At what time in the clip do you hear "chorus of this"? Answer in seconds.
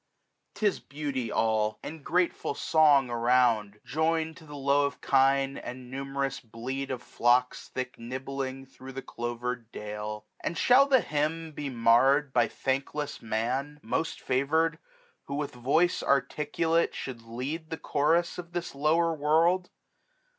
17.77-18.73